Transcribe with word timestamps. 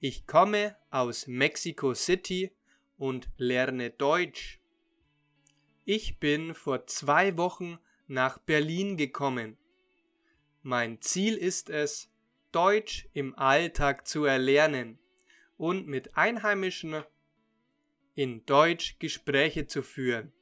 Ich 0.00 0.26
komme 0.26 0.74
aus 0.90 1.28
Mexico 1.28 1.94
City 1.94 2.50
und 2.96 3.30
lerne 3.36 3.90
Deutsch. 3.90 4.59
Ich 5.84 6.18
bin 6.18 6.54
vor 6.54 6.86
zwei 6.86 7.36
Wochen 7.36 7.78
nach 8.06 8.38
Berlin 8.38 8.96
gekommen. 8.96 9.56
Mein 10.62 11.00
Ziel 11.00 11.36
ist 11.36 11.70
es, 11.70 12.10
Deutsch 12.52 13.08
im 13.12 13.38
Alltag 13.38 14.06
zu 14.06 14.24
erlernen 14.24 14.98
und 15.56 15.86
mit 15.86 16.16
Einheimischen 16.16 17.02
in 18.14 18.44
Deutsch 18.44 18.98
Gespräche 18.98 19.66
zu 19.66 19.82
führen. 19.82 20.32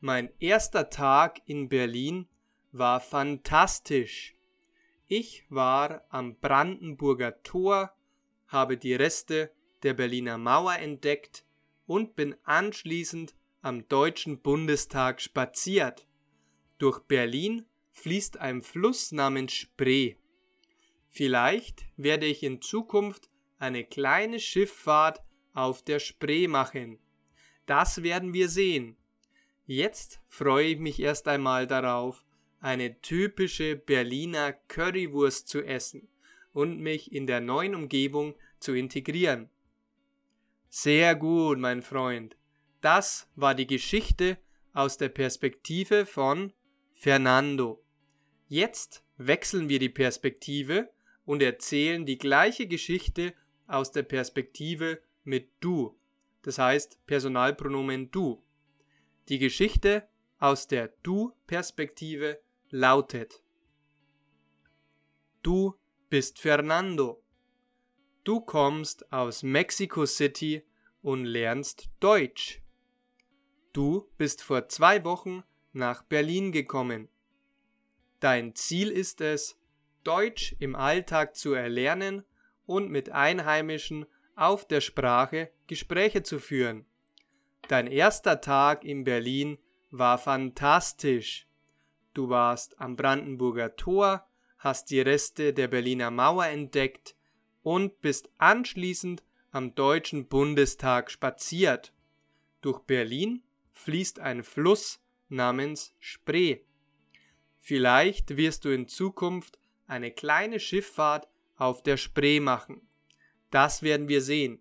Mein 0.00 0.30
erster 0.40 0.90
Tag 0.90 1.40
in 1.46 1.68
Berlin 1.68 2.28
war 2.72 3.00
fantastisch. 3.00 4.34
Ich 5.06 5.44
war 5.48 6.04
am 6.10 6.36
Brandenburger 6.36 7.42
Tor, 7.42 7.94
habe 8.48 8.76
die 8.76 8.94
Reste 8.94 9.50
der 9.82 9.94
Berliner 9.94 10.36
Mauer 10.36 10.76
entdeckt 10.76 11.44
und 11.86 12.16
bin 12.16 12.34
anschließend 12.44 13.34
am 13.64 13.88
Deutschen 13.88 14.42
Bundestag 14.42 15.22
spaziert. 15.22 16.06
Durch 16.76 17.00
Berlin 17.00 17.64
fließt 17.92 18.36
ein 18.36 18.60
Fluss 18.60 19.10
namens 19.10 19.54
Spree. 19.54 20.16
Vielleicht 21.08 21.86
werde 21.96 22.26
ich 22.26 22.42
in 22.42 22.60
Zukunft 22.60 23.30
eine 23.58 23.82
kleine 23.82 24.38
Schifffahrt 24.38 25.22
auf 25.54 25.82
der 25.82 25.98
Spree 25.98 26.46
machen. 26.46 26.98
Das 27.64 28.02
werden 28.02 28.34
wir 28.34 28.50
sehen. 28.50 28.98
Jetzt 29.64 30.20
freue 30.28 30.66
ich 30.66 30.78
mich 30.78 31.00
erst 31.00 31.26
einmal 31.26 31.66
darauf, 31.66 32.22
eine 32.60 33.00
typische 33.00 33.76
Berliner 33.76 34.52
Currywurst 34.52 35.48
zu 35.48 35.62
essen 35.62 36.06
und 36.52 36.80
mich 36.80 37.12
in 37.12 37.26
der 37.26 37.40
neuen 37.40 37.74
Umgebung 37.74 38.34
zu 38.60 38.74
integrieren. 38.74 39.48
Sehr 40.68 41.14
gut, 41.14 41.58
mein 41.58 41.80
Freund. 41.80 42.36
Das 42.84 43.30
war 43.34 43.54
die 43.54 43.66
Geschichte 43.66 44.36
aus 44.74 44.98
der 44.98 45.08
Perspektive 45.08 46.04
von 46.04 46.52
Fernando. 46.92 47.82
Jetzt 48.46 49.02
wechseln 49.16 49.70
wir 49.70 49.78
die 49.78 49.88
Perspektive 49.88 50.90
und 51.24 51.40
erzählen 51.40 52.04
die 52.04 52.18
gleiche 52.18 52.66
Geschichte 52.66 53.32
aus 53.66 53.90
der 53.90 54.02
Perspektive 54.02 55.00
mit 55.22 55.48
du, 55.60 55.98
das 56.42 56.58
heißt 56.58 57.06
Personalpronomen 57.06 58.10
du. 58.10 58.44
Die 59.30 59.38
Geschichte 59.38 60.06
aus 60.38 60.68
der 60.68 60.88
du-Perspektive 61.04 62.38
lautet 62.68 63.42
Du 65.42 65.74
bist 66.10 66.38
Fernando. 66.38 67.24
Du 68.24 68.42
kommst 68.42 69.10
aus 69.10 69.42
Mexico 69.42 70.04
City 70.04 70.62
und 71.00 71.24
lernst 71.24 71.88
Deutsch. 71.98 72.60
Du 73.74 74.08
bist 74.18 74.40
vor 74.40 74.68
zwei 74.68 75.04
Wochen 75.04 75.42
nach 75.72 76.04
Berlin 76.04 76.52
gekommen. 76.52 77.08
Dein 78.20 78.54
Ziel 78.54 78.88
ist 78.88 79.20
es, 79.20 79.58
Deutsch 80.04 80.54
im 80.60 80.76
Alltag 80.76 81.34
zu 81.34 81.54
erlernen 81.54 82.22
und 82.66 82.88
mit 82.88 83.10
Einheimischen 83.10 84.06
auf 84.36 84.64
der 84.68 84.80
Sprache 84.80 85.50
Gespräche 85.66 86.22
zu 86.22 86.38
führen. 86.38 86.86
Dein 87.66 87.88
erster 87.88 88.40
Tag 88.40 88.84
in 88.84 89.02
Berlin 89.02 89.58
war 89.90 90.18
fantastisch. 90.18 91.48
Du 92.12 92.28
warst 92.28 92.80
am 92.80 92.94
Brandenburger 92.94 93.74
Tor, 93.74 94.24
hast 94.56 94.90
die 94.90 95.00
Reste 95.00 95.52
der 95.52 95.66
Berliner 95.66 96.12
Mauer 96.12 96.46
entdeckt 96.46 97.16
und 97.64 98.00
bist 98.02 98.30
anschließend 98.38 99.24
am 99.50 99.74
Deutschen 99.74 100.28
Bundestag 100.28 101.10
spaziert. 101.10 101.92
Durch 102.60 102.78
Berlin 102.80 103.42
fließt 103.74 104.20
ein 104.20 104.42
Fluss 104.42 105.00
namens 105.28 105.94
Spree. 105.98 106.60
Vielleicht 107.58 108.36
wirst 108.36 108.64
du 108.64 108.70
in 108.70 108.88
Zukunft 108.88 109.58
eine 109.86 110.10
kleine 110.10 110.60
Schifffahrt 110.60 111.28
auf 111.56 111.82
der 111.82 111.96
Spree 111.96 112.40
machen. 112.40 112.88
Das 113.50 113.82
werden 113.82 114.08
wir 114.08 114.20
sehen. 114.20 114.60